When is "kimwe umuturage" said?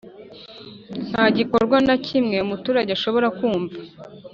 2.07-2.89